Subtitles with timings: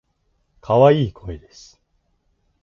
[0.61, 1.79] 可愛い声です。